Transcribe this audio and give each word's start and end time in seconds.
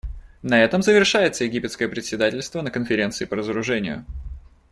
На 0.41 0.63
этом 0.63 0.81
завершается 0.81 1.43
египетское 1.43 1.87
председательство 1.87 2.63
на 2.63 2.71
Конференции 2.71 3.25
по 3.25 3.35
разоружению. 3.35 4.03